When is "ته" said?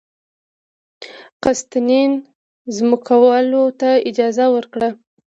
3.79-3.89